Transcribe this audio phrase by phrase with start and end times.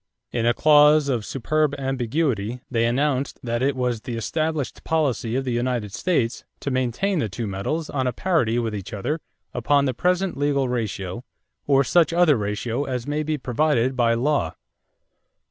[0.31, 5.45] In a clause of superb ambiguity they announced that it was "the established policy of
[5.45, 9.21] the United States to maintain the two metals on a parity with each other
[9.53, 11.23] upon the present legal ratio
[11.67, 14.55] or such other ratio as may be provided by law."